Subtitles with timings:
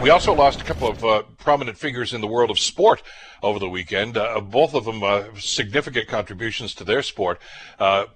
[0.00, 3.02] We also lost a couple of uh, prominent figures in the world of sport
[3.42, 4.16] over the weekend.
[4.16, 7.38] Uh, both of them uh, significant contributions to their sport.
[7.78, 8.06] Uh,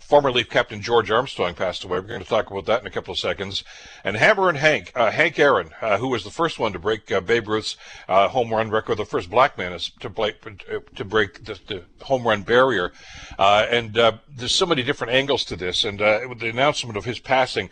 [0.00, 2.00] former Leaf captain George Armstrong passed away.
[2.00, 3.62] We're going to talk about that in a couple of seconds.
[4.02, 7.06] And Hammer and Hank, uh, Hank Aaron, uh, who was the first one to break
[7.06, 7.76] Babe Ruth's
[8.08, 12.42] home run record, the first black man to break to break the, the home run
[12.42, 12.90] barrier.
[13.38, 15.84] And there's so many different angles to this.
[15.84, 17.70] And with the announcement of his passing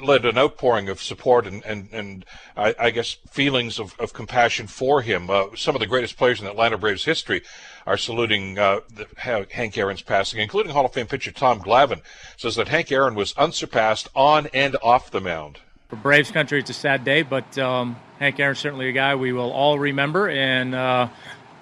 [0.00, 2.24] led an outpouring of support and, and, and
[2.56, 5.30] I, I guess feelings of, of compassion for him.
[5.30, 7.42] Uh, some of the greatest players in Atlanta Braves history
[7.86, 12.02] are saluting uh, the, Hank Aaron's passing, including Hall of Fame pitcher Tom Glavine,
[12.36, 15.58] says that Hank Aaron was unsurpassed on and off the mound.
[15.88, 19.32] For Braves country, it's a sad day, but um, Hank Aaron's certainly a guy we
[19.32, 21.08] will all remember, and uh,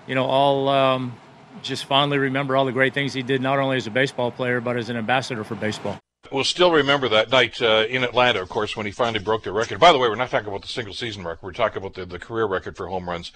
[0.07, 1.15] you know, all um,
[1.63, 4.61] just fondly remember all the great things he did, not only as a baseball player
[4.61, 5.99] but as an ambassador for baseball.
[6.31, 9.53] We'll still remember that night uh, in Atlanta, of course, when he finally broke the
[9.53, 9.81] record.
[9.81, 11.43] By the way, we're not talking about the single season record.
[11.43, 13.33] We're talking about the, the career record for home runs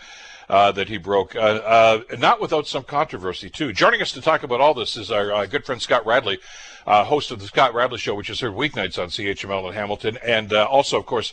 [0.49, 3.73] uh, that he broke, uh, uh not without some controversy, too.
[3.73, 6.39] Joining us to talk about all this is our uh, good friend Scott Radley,
[6.87, 10.19] uh, host of the Scott Radley Show, which is heard weeknights on CHML in Hamilton,
[10.25, 11.33] and also, of course,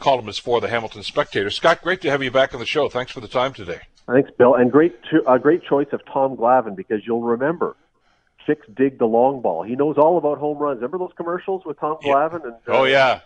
[0.00, 1.50] columnist for the Hamilton Spectator.
[1.50, 2.88] Scott, great to have you back on the show.
[2.88, 3.80] Thanks for the time today.
[4.06, 4.54] Thanks, Bill.
[4.54, 7.76] And great, cho- great choice of Tom Glavine because you'll remember
[8.46, 9.62] Six dig the long ball.
[9.62, 10.76] He knows all about home runs.
[10.76, 12.44] Remember those commercials with Tom Glavine?
[12.44, 13.20] And, uh, oh yeah.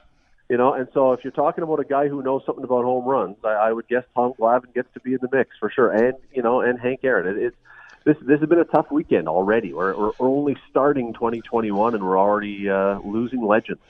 [0.48, 3.04] You know, and so if you're talking about a guy who knows something about home
[3.04, 5.90] runs, I, I would guess Tom Glavine gets to be in the mix for sure.
[5.90, 7.36] And you know, and Hank Aaron.
[7.36, 7.56] It, it's
[8.04, 9.72] this this has been a tough weekend already.
[9.72, 13.80] We're, we're only starting 2021, and we're already uh, losing legends.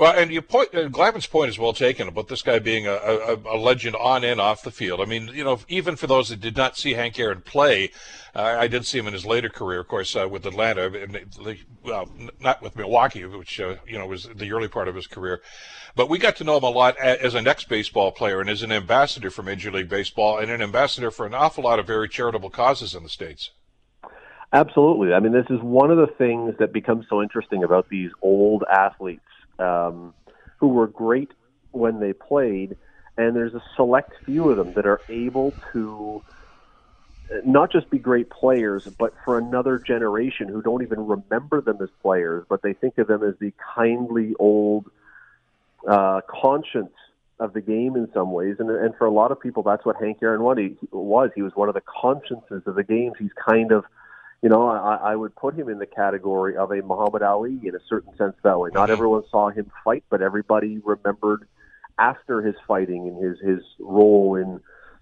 [0.00, 2.94] Well, and your point, and Glavine's point is well taken about this guy being a,
[2.94, 4.98] a, a, legend on and off the field.
[4.98, 7.90] I mean, you know, even for those that did not see Hank Aaron play,
[8.34, 11.20] uh, I did see him in his later career, of course, uh, with Atlanta, and
[11.84, 12.08] well,
[12.40, 15.42] not with Milwaukee, which uh, you know was the early part of his career.
[15.94, 18.72] But we got to know him a lot as an ex-baseball player and as an
[18.72, 22.48] ambassador for Major League Baseball and an ambassador for an awful lot of very charitable
[22.48, 23.50] causes in the states.
[24.54, 25.12] Absolutely.
[25.12, 28.64] I mean, this is one of the things that becomes so interesting about these old
[28.72, 29.20] athletes
[29.60, 30.14] um,
[30.58, 31.30] who were great
[31.72, 32.76] when they played,
[33.16, 36.22] and there's a select few of them that are able to
[37.44, 41.88] not just be great players, but for another generation who don't even remember them as
[42.02, 44.90] players, but they think of them as the kindly old
[45.88, 46.92] uh, conscience
[47.38, 48.56] of the game in some ways.
[48.58, 51.30] And, and for a lot of people, that's what Hank Aaron was.
[51.34, 53.14] He was one of the consciences of the games.
[53.18, 53.84] He's kind of
[54.42, 57.74] you know, I, I would put him in the category of a Muhammad Ali in
[57.74, 58.70] a certain sense that way.
[58.72, 58.92] Not mm-hmm.
[58.92, 61.46] everyone saw him fight, but everybody remembered
[61.98, 64.60] after his fighting and his his role in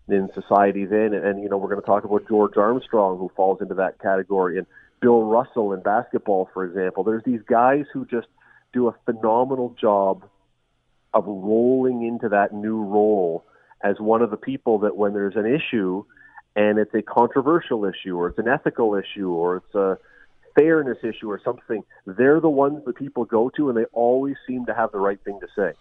[0.08, 1.12] in society then.
[1.14, 4.00] And, and you know, we're going to talk about George Armstrong, who falls into that
[4.00, 4.66] category, and
[5.00, 7.04] Bill Russell in basketball, for example.
[7.04, 8.26] There's these guys who just
[8.72, 10.24] do a phenomenal job
[11.14, 13.44] of rolling into that new role
[13.82, 16.04] as one of the people that when there's an issue
[16.58, 19.96] and it's a controversial issue or it's an ethical issue or it's a
[20.56, 24.66] fairness issue or something, they're the ones that people go to and they always seem
[24.66, 25.72] to have the right thing to say.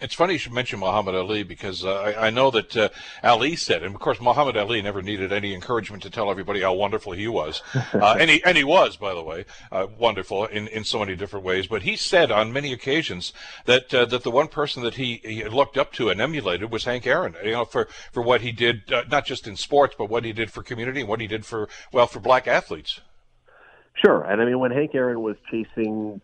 [0.00, 2.88] It's funny you should mention Muhammad Ali because uh, I, I, know that uh,
[3.22, 6.74] Ali said, and of course Muhammad Ali never needed any encouragement to tell everybody how
[6.74, 10.66] wonderful he was, uh, and he and he was, by the way, uh, wonderful in,
[10.68, 11.68] in so many different ways.
[11.68, 13.32] But he said on many occasions
[13.66, 16.84] that uh, that the one person that he, he looked up to and emulated was
[16.84, 17.36] Hank Aaron.
[17.44, 20.32] You know, for for what he did, uh, not just in sports, but what he
[20.32, 23.00] did for community and what he did for well for black athletes.
[23.94, 26.20] Sure, and I mean when Hank Aaron was chasing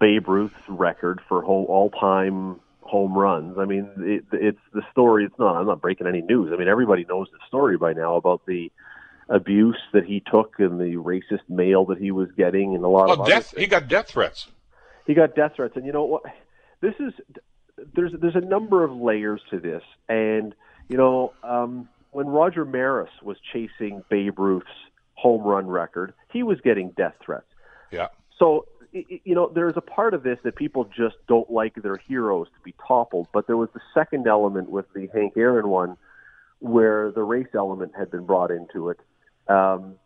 [0.00, 3.56] Babe Ruth's record for whole all-time home runs.
[3.56, 5.24] I mean, it, it's the story.
[5.24, 5.56] It's not.
[5.56, 6.50] I'm not breaking any news.
[6.52, 8.72] I mean, everybody knows the story by now about the
[9.28, 13.08] abuse that he took and the racist mail that he was getting, and a lot
[13.08, 13.54] well, of death.
[13.56, 14.48] He got death threats.
[15.06, 16.24] He got death threats, and you know what?
[16.80, 17.12] This is
[17.94, 20.52] there's there's a number of layers to this, and
[20.88, 24.66] you know um, when Roger Maris was chasing Babe Ruth's
[25.14, 27.46] home run record, he was getting death threats.
[27.92, 28.08] Yeah.
[28.36, 32.48] So you know, there's a part of this that people just don't like their heroes
[32.48, 33.28] to be toppled.
[33.32, 35.96] But there was the second element with the Hank Aaron one,
[36.58, 38.98] where the race element had been brought into it.
[39.48, 39.96] Um,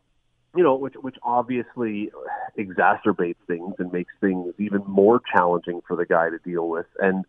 [0.57, 2.11] you know, which which obviously
[2.59, 6.87] exacerbates things and makes things even more challenging for the guy to deal with.
[7.01, 7.25] And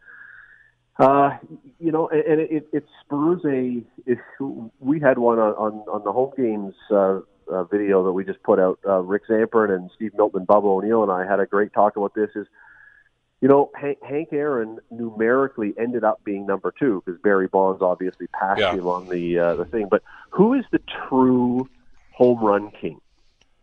[0.99, 1.37] uh,
[1.79, 3.81] you know, and, and it, it spurs a.
[4.05, 4.19] If
[4.79, 7.21] we had one on on, on the home games uh,
[7.51, 8.79] uh, video that we just put out.
[8.87, 12.13] Uh, Rick Zamperin and Steve Milton, Bubba O'Neill, and I had a great talk about
[12.13, 12.29] this.
[12.35, 12.47] Is
[13.41, 18.27] you know Hank, Hank Aaron numerically ended up being number two because Barry Bonds obviously
[18.27, 18.73] passed yeah.
[18.73, 19.87] him on the uh, the thing.
[19.89, 21.69] But who is the true
[22.11, 22.99] home run king?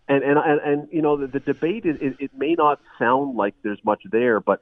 [0.08, 3.36] And and and, and you know the, the debate is it, it may not sound
[3.36, 4.60] like there's much there, but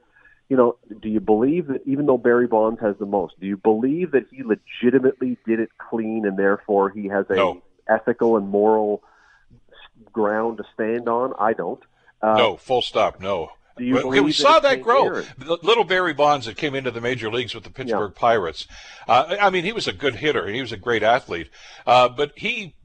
[0.51, 3.55] you know, do you believe that even though Barry Bonds has the most, do you
[3.55, 7.61] believe that he legitimately did it clean and therefore he has a No.
[7.87, 9.01] ethical and moral
[10.11, 11.33] ground to stand on?
[11.39, 11.81] I don't.
[12.21, 13.19] Uh, no, full stop.
[13.19, 13.51] No.
[13.77, 15.21] Do you We- that saw that Hank grow.
[15.37, 18.67] The Little Barry Bonds that came into the major leagues with the Pittsburgh Pirates.
[19.07, 21.49] Uh, I mean, he was a good hitter he was a great athlete,
[21.87, 22.75] uh, but he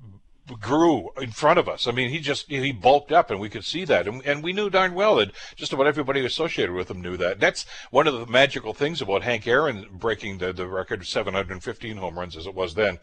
[0.61, 1.87] grew in front of us.
[1.87, 4.53] I mean, he just he bulked up, and we could see that, and, and we
[4.53, 7.41] knew darn well that just about everybody associated with him knew that.
[7.41, 11.97] That's one of the magical things about Hank Aaron breaking the, the record of 715
[11.97, 12.99] home runs as it was then.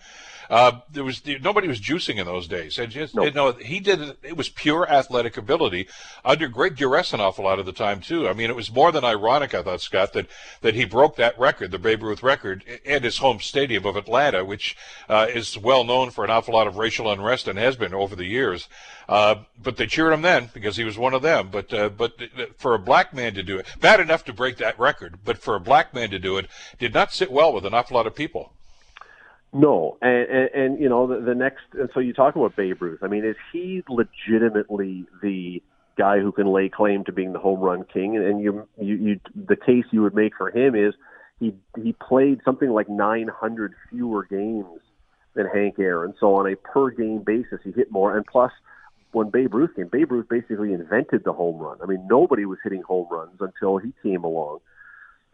[0.50, 2.78] Uh, there was nobody was juicing in those days.
[2.78, 3.24] And just No.
[3.24, 4.18] you know, he did it.
[4.24, 5.88] It was pure athletic ability
[6.25, 8.28] under great duress an awful lot of the time too.
[8.28, 10.28] I mean, it was more than ironic, I thought, Scott, that
[10.62, 14.44] that he broke that record, the Babe Ruth record, at his home stadium of Atlanta,
[14.44, 14.75] which
[15.07, 18.16] uh, is well known for an awful lot of racial unrest and has been over
[18.16, 18.68] the years.
[19.10, 21.50] Uh, but they cheered him then because he was one of them.
[21.52, 22.14] But uh, but
[22.58, 25.56] for a black man to do it, bad enough to break that record, but for
[25.56, 26.48] a black man to do it,
[26.80, 28.54] did not sit well with an awful lot of people.
[29.54, 32.82] No, and, and, and you know the, the next, and so you talk about Babe
[32.82, 33.04] Ruth.
[33.04, 35.62] I mean, is he legitimately the
[35.96, 38.16] guy who can lay claim to being the home run king?
[38.18, 40.96] And, and you, you, you, the case you would make for him is
[41.40, 44.80] he he played something like 900 fewer games
[45.36, 46.14] than Hank Aaron.
[46.20, 48.16] So on a per game basis, he hit more.
[48.16, 48.52] And plus,
[49.12, 51.78] when Babe Ruth came, Babe Ruth basically invented the home run.
[51.82, 54.60] I mean, nobody was hitting home runs until he came along.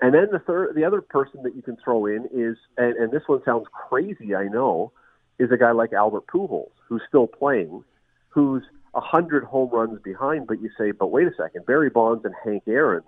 [0.01, 3.12] And then the third, the other person that you can throw in is, and, and
[3.12, 4.92] this one sounds crazy, I know,
[5.40, 7.84] is a guy like Albert Pujols, who's still playing,
[8.30, 8.63] who's
[8.94, 10.48] a hundred home runs behind.
[10.48, 13.04] But you say, but wait a second, Barry Bonds and Hank Aaron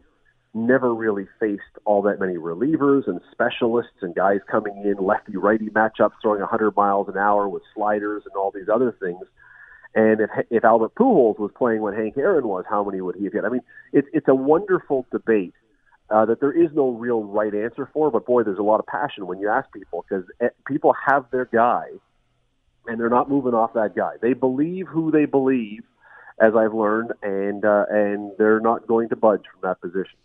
[0.53, 5.69] never really faced all that many relievers and specialists and guys coming in lefty righty
[5.69, 9.25] matchups, throwing 100 miles an hour with sliders and all these other things.
[9.94, 13.25] And if if Albert Pujols was playing when Hank Aaron was, how many would he
[13.25, 13.44] have hit?
[13.44, 13.62] I mean,
[13.92, 15.53] it's it's a wonderful debate
[16.09, 18.09] uh, that there is no real right answer for.
[18.09, 20.25] But boy, there's a lot of passion when you ask people because
[20.65, 21.88] people have their guy,
[22.88, 24.13] and they're not moving off that guy.
[24.21, 25.83] They believe who they believe,
[26.39, 30.18] as I've learned, and uh, and they're not going to budge from that position.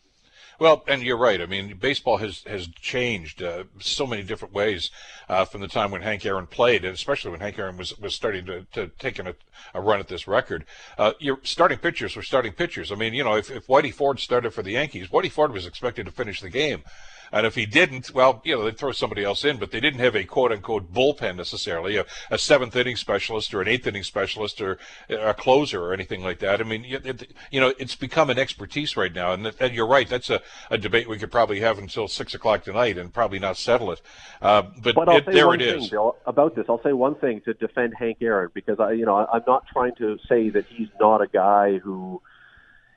[0.58, 1.40] Well, and you're right.
[1.40, 4.90] I mean, baseball has has changed uh, so many different ways
[5.28, 8.14] uh, from the time when Hank Aaron played, and especially when Hank Aaron was was
[8.14, 9.34] starting to to take a,
[9.74, 10.64] a run at this record.
[10.96, 12.90] Uh, your starting pitchers were starting pitchers.
[12.90, 15.66] I mean, you know, if, if Whitey Ford started for the Yankees, Whitey Ford was
[15.66, 16.84] expected to finish the game.
[17.32, 20.00] And if he didn't, well, you know, they'd throw somebody else in, but they didn't
[20.00, 24.02] have a quote unquote bullpen necessarily, a, a seventh inning specialist or an eighth inning
[24.02, 24.78] specialist or
[25.08, 26.60] a closer or anything like that.
[26.60, 29.32] I mean, it, you know, it's become an expertise right now.
[29.32, 30.08] And, and you're right.
[30.08, 30.40] That's a,
[30.70, 34.00] a debate we could probably have until six o'clock tonight and probably not settle it.
[34.40, 35.82] Uh, but but it, there it is.
[35.82, 35.90] thing.
[35.90, 36.66] Bill, about this.
[36.68, 39.94] I'll say one thing to defend Hank Aaron because I, you know, I'm not trying
[39.96, 42.22] to say that he's not a guy who,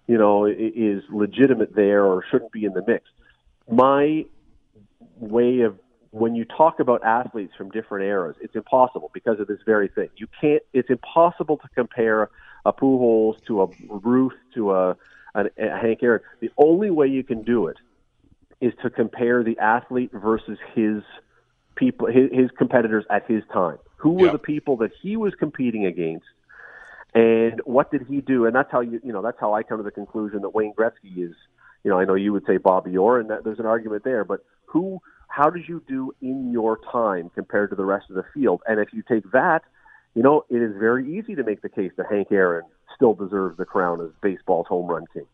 [0.08, 3.06] you know, is legitimate there or shouldn't be in the mix.
[3.72, 4.26] My
[5.20, 5.78] way of
[6.12, 10.10] when you talk about athletes from different eras, it's impossible because of this very thing.
[10.18, 10.64] You can't.
[10.74, 12.30] It's impossible to compare
[12.66, 14.98] a Pujols to a Ruth to a,
[15.36, 16.22] a, a Hank Aaron.
[16.40, 17.78] The only way you can do it
[18.60, 21.04] is to compare the athlete versus his
[21.76, 23.78] people, his, his competitors at his time.
[23.98, 26.26] Who were the people that he was competing against,
[27.14, 28.46] and what did he do?
[28.46, 30.74] And that's how you, you know, that's how I come to the conclusion that Wayne
[30.74, 31.36] Gretzky is.
[31.84, 34.24] You know, I know you would say Bobby Orr, and that, there's an argument there,
[34.24, 35.00] but who?
[35.28, 38.62] How did you do in your time compared to the rest of the field?
[38.68, 39.62] And if you take that,
[40.16, 42.64] you know, it is very easy to make the case that Hank Aaron
[42.96, 45.28] still deserves the crown as baseball's home run king.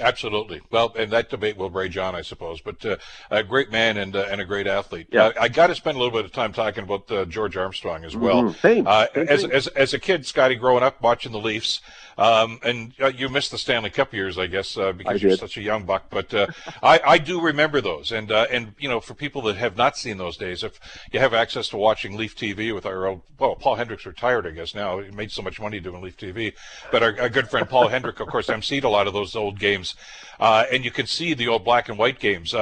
[0.00, 0.60] Absolutely.
[0.70, 2.60] Well, and that debate will rage on, I suppose.
[2.60, 2.96] But uh,
[3.30, 5.08] a great man and uh, and a great athlete.
[5.10, 5.26] Yeah.
[5.26, 8.04] Uh, I got to spend a little bit of time talking about uh, George Armstrong
[8.04, 8.44] as well.
[8.44, 8.60] Mhm.
[8.60, 8.86] Same.
[8.86, 11.80] Uh, Same as, as as a kid, Scotty, growing up watching the Leafs,
[12.18, 15.36] um, and uh, you missed the Stanley Cup years, I guess, uh, because I you're
[15.36, 16.10] such a young buck.
[16.10, 16.48] But uh,
[16.82, 19.96] I I do remember those, and uh, and you know, for people that have not
[19.96, 20.80] seen those days, if
[21.12, 24.50] you have access to watching Leaf TV with our old, well, Paul Hendricks retired, I
[24.50, 24.98] guess now.
[24.98, 26.54] He made so much money doing Leaf TV,
[26.90, 29.60] but our, our good friend Paul Hendrick, of course, emceed a lot of those old
[29.60, 29.94] games,
[30.40, 32.52] uh, and you can see the old black and white games.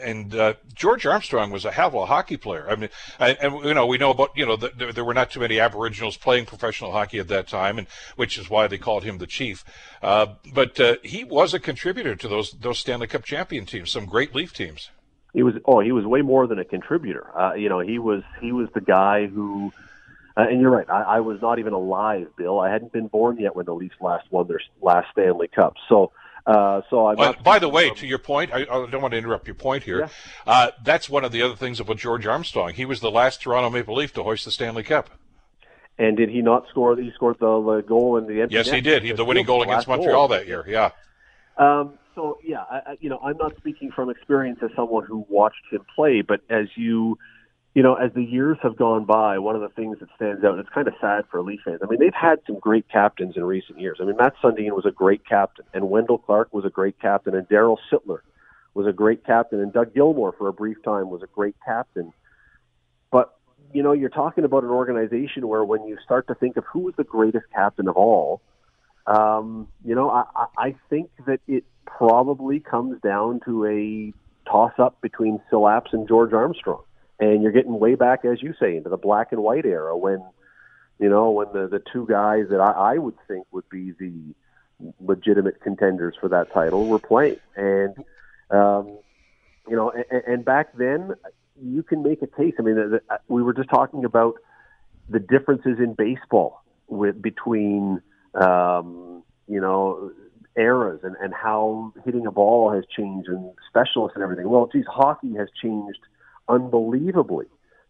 [0.00, 2.68] And uh, George Armstrong was a hell of a hockey player.
[2.68, 5.14] I mean, and, and you know, we know about you know that there, there were
[5.14, 8.78] not too many Aboriginals playing professional hockey at that time, and which is why they
[8.78, 9.64] called him the chief.
[10.02, 14.06] Uh, but uh, he was a contributor to those those Stanley Cup champion teams, some
[14.06, 14.90] great Leaf teams.
[15.34, 17.26] He was oh he was way more than a contributor.
[17.38, 19.72] Uh, you know he was he was the guy who.
[20.34, 20.88] Uh, and you're right.
[20.88, 22.58] I, I was not even alive, Bill.
[22.58, 25.74] I hadn't been born yet when the Leafs last won their last Stanley Cup.
[25.90, 26.12] So,
[26.46, 27.16] uh, so I'm.
[27.16, 29.84] Well, by the way, to your point, I, I don't want to interrupt your point
[29.84, 30.00] here.
[30.00, 30.08] Yeah.
[30.46, 32.72] Uh, that's one of the other things about George Armstrong.
[32.74, 35.10] He was the last Toronto Maple Leaf to hoist the Stanley Cup.
[35.98, 36.96] And did he not score?
[36.96, 39.02] He scored the, the goal in the empty Yes, he did.
[39.02, 40.28] He had the winning goal against Montreal goal.
[40.28, 40.64] that year.
[40.66, 40.90] Yeah.
[41.58, 45.64] Um, so yeah, I, you know, I'm not speaking from experience as someone who watched
[45.70, 47.18] him play, but as you,
[47.74, 50.52] you know, as the years have gone by, one of the things that stands out,
[50.52, 51.80] and it's kind of sad for Leaf fans.
[51.82, 53.98] I mean, they've had some great captains in recent years.
[54.00, 57.34] I mean, Mats Sundin was a great captain, and Wendel Clark was a great captain,
[57.34, 58.18] and Darryl Sittler
[58.74, 62.12] was a great captain, and Doug Gilmour for a brief time was a great captain.
[63.10, 63.34] But
[63.72, 66.80] you know, you're talking about an organization where when you start to think of who
[66.80, 68.42] was the greatest captain of all,
[69.06, 70.24] um, you know, I,
[70.58, 74.12] I think that it probably comes down to a
[74.48, 76.82] toss up between Syl Apps and George Armstrong.
[77.22, 80.20] And you're getting way back, as you say, into the black and white era when,
[80.98, 84.34] you know, when the, the two guys that I, I would think would be the
[84.98, 87.36] legitimate contenders for that title were playing.
[87.54, 87.94] And,
[88.50, 88.98] um,
[89.68, 91.12] you know, and, and back then,
[91.62, 92.54] you can make a case.
[92.58, 94.34] I mean, the, the, we were just talking about
[95.08, 98.02] the differences in baseball with between
[98.34, 100.10] um, you know
[100.56, 104.48] eras and, and how hitting a ball has changed and specialists and everything.
[104.48, 106.00] Well, geez, hockey has changed
[106.48, 107.46] unbelievably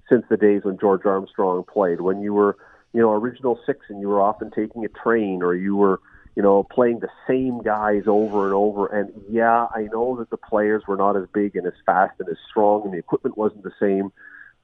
[0.08, 2.00] since the days when George Armstrong played.
[2.00, 2.56] When you were,
[2.92, 6.00] you know, original six and you were often taking a train or you were,
[6.36, 8.86] you know, playing the same guys over and over.
[8.86, 12.28] And yeah, I know that the players were not as big and as fast and
[12.28, 14.12] as strong and the equipment wasn't the same,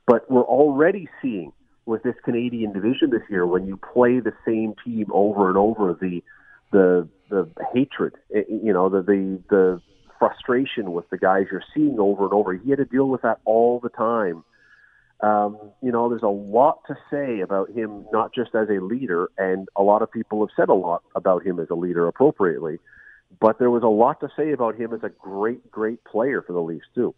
[0.06, 1.52] but we're already seeing
[1.86, 5.96] with this Canadian division this year when you play the same team over and over
[5.98, 6.22] the
[6.70, 9.80] the the hatred eh, you know the the the
[10.18, 12.54] frustration with the guys you're seeing over and over.
[12.54, 14.44] He had to deal with that all the time.
[15.20, 19.30] Um, you know there's a lot to say about him not just as a leader
[19.36, 22.78] and a lot of people have said a lot about him as a leader appropriately
[23.40, 26.52] but there was a lot to say about him as a great great player for
[26.52, 27.16] the Leafs too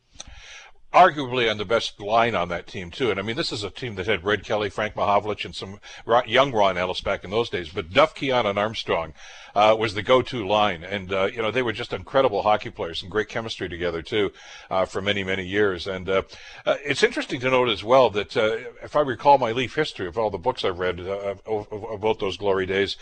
[0.93, 3.11] arguably on the best line on that team too.
[3.11, 5.81] And I mean, this is a team that had Red Kelly, Frank Mahovlich, and some
[6.27, 7.69] young Ron Ellis back in those days.
[7.69, 9.15] But Duff, Keon, and Armstrong
[9.55, 13.03] uh, was the go-to line, and uh, you know they were just incredible hockey players
[13.03, 14.33] and great chemistry together too
[14.71, 15.87] uh, for many many years.
[15.87, 16.23] And uh,
[16.67, 20.07] uh, it's interesting to note as well that uh, if I recall my Leaf history
[20.07, 22.97] of all the books I've read about those glory days,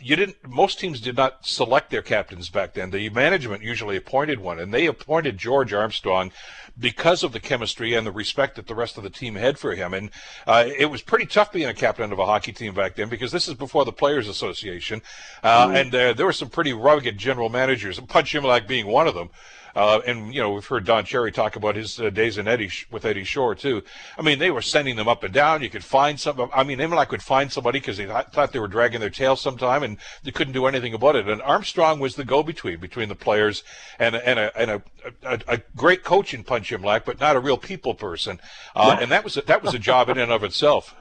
[0.00, 0.36] you didn't.
[0.48, 2.90] Most teams did not select their captains back then.
[2.90, 6.32] The management usually appointed one, and they appointed George Armstrong
[6.78, 9.74] because of the chemistry and the respect that the rest of the team had for
[9.74, 9.94] him.
[9.94, 10.10] And
[10.46, 13.32] uh, it was pretty tough being a captain of a hockey team back then because
[13.32, 15.02] this is before the Players Association.
[15.42, 15.76] Uh, mm-hmm.
[15.76, 19.30] And uh, there were some pretty rugged general managers, Punch Imlach being one of them.
[19.78, 22.68] Uh, and you know we've heard Don Cherry talk about his uh, days in Eddie
[22.90, 23.84] with Eddie Shore too.
[24.18, 25.62] I mean they were sending them up and down.
[25.62, 26.50] You could find some.
[26.52, 29.36] I mean Imlach could find somebody because they th- thought they were dragging their tail
[29.36, 31.28] sometime, and they couldn't do anything about it.
[31.28, 33.62] And Armstrong was the go-between between the players
[34.00, 34.82] and and a and a,
[35.22, 38.40] a, a great coach in Punch Imlach, but not a real people person.
[38.74, 40.92] Uh, and that was a, that was a job in and of itself.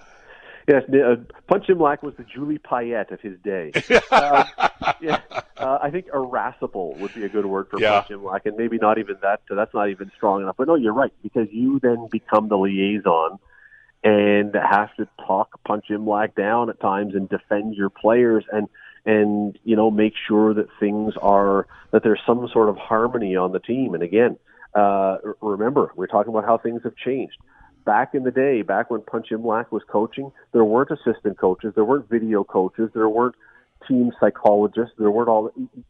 [0.67, 1.15] Yes, uh,
[1.47, 3.71] Punch Imlach was the Julie Payette of his day.
[4.11, 4.43] uh,
[4.99, 5.21] yeah,
[5.55, 8.01] uh, I think irascible would be a good word for yeah.
[8.01, 9.39] Punch Imlach, and maybe not even that.
[9.49, 10.57] That's not even strong enough.
[10.57, 13.39] But no, you're right because you then become the liaison
[14.03, 18.67] and have to talk Punch Imlach down at times and defend your players and
[19.05, 23.53] and you know make sure that things are that there's some sort of harmony on
[23.53, 23.93] the team.
[23.93, 24.37] And again,
[24.75, 27.37] uh, remember we're talking about how things have changed
[27.87, 31.85] back in the day, back when Punch Imlach was coaching, there weren't assistant coaches, there
[31.85, 33.35] weren't video coaches, there weren't
[33.87, 35.49] team psychologists, there weren't all.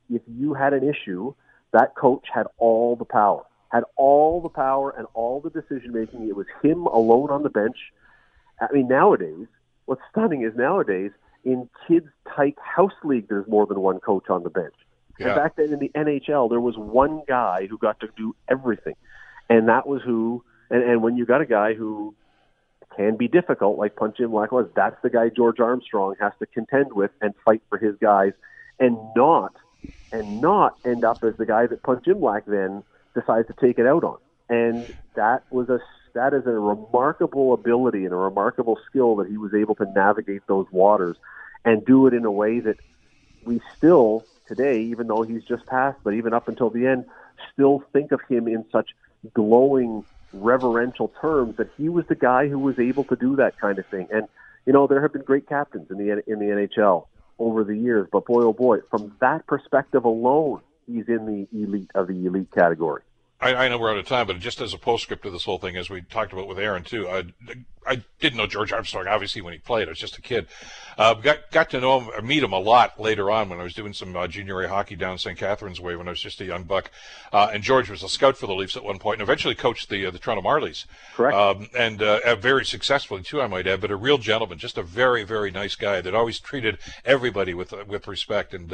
[0.09, 1.33] If you had an issue,
[1.73, 6.29] that coach had all the power, had all the power and all the decision making.
[6.29, 7.77] It was him alone on the bench.
[8.61, 9.47] I mean, nowadays,
[9.85, 11.11] what's stunning is nowadays
[11.43, 14.75] in kids' tight house league, there's more than one coach on the bench.
[15.19, 15.29] Yeah.
[15.29, 18.95] And back then in the NHL, there was one guy who got to do everything,
[19.49, 22.15] and that was who and, and when you got a guy who
[22.95, 26.93] can be difficult, like Punch Imlach was, that's the guy George Armstrong has to contend
[26.93, 28.33] with and fight for his guys,
[28.79, 29.53] and not
[30.11, 32.83] and not end up as the guy that Punch Imlach then
[33.13, 34.17] decides to take it out on.
[34.49, 35.79] And that was a
[36.13, 40.41] that is a remarkable ability and a remarkable skill that he was able to navigate
[40.47, 41.15] those waters
[41.63, 42.77] and do it in a way that
[43.43, 47.05] we still today, even though he's just passed, but even up until the end,
[47.53, 48.91] still think of him in such
[49.33, 50.03] glowing
[50.33, 53.85] reverential terms that he was the guy who was able to do that kind of
[53.87, 54.07] thing.
[54.11, 54.27] And
[54.65, 57.07] you know, there have been great captains in the in the NHL
[57.39, 61.91] over the years, but boy, oh boy, from that perspective alone, he's in the elite
[61.95, 63.03] of the elite category.
[63.39, 65.59] I, I, know we're out of time, but just as a postscript to this whole
[65.59, 67.23] thing, as we talked about with Aaron too, uh,
[67.87, 69.87] I didn't know George Armstrong obviously when he played.
[69.87, 70.47] I was just a kid.
[70.97, 73.73] Uh, got got to know him, meet him a lot later on when I was
[73.73, 75.37] doing some uh, junior A hockey down St.
[75.37, 76.89] Catharines way when I was just a young buck.
[77.31, 79.89] Uh, and George was a scout for the Leafs at one point, and eventually coached
[79.89, 80.85] the uh, the Toronto Marlies.
[81.15, 81.35] Correct.
[81.35, 83.81] Um, and uh, very successfully too, I might add.
[83.81, 87.71] But a real gentleman, just a very very nice guy that always treated everybody with
[87.73, 88.53] uh, with respect.
[88.55, 88.73] And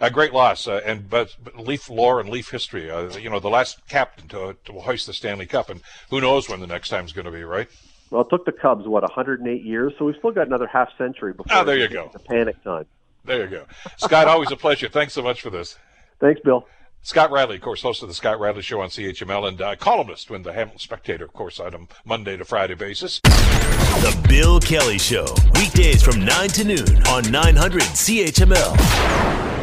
[0.00, 0.66] a great loss.
[0.66, 2.86] and but, but, Leaf lore and Leaf history.
[3.20, 5.80] you know, the last captain to, to hoist the Stanley Cup, and
[6.10, 7.68] who knows when the next time's going to be, right?
[8.10, 11.32] Well, it took the Cubs what 108 years, so we've still got another half century
[11.32, 11.56] before.
[11.56, 12.10] Oh, there you go.
[12.12, 12.86] The panic time.
[13.24, 13.64] There you go,
[13.96, 14.28] Scott.
[14.28, 14.88] always a pleasure.
[14.88, 15.78] Thanks so much for this.
[16.20, 16.66] Thanks, Bill.
[17.02, 20.30] Scott Radley, of course, host of the Scott Radley Show on CHML and uh, columnist
[20.30, 23.20] when the Hamilton Spectator, of course, on a Monday to Friday basis.
[23.24, 29.53] The Bill Kelly Show, weekdays from 9 to noon on 900 CHML.